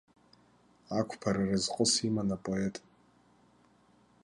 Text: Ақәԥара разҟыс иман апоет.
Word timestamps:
Ақәԥара 0.99 1.43
разҟыс 1.49 1.93
иман 2.07 2.29
апоет. 2.35 2.75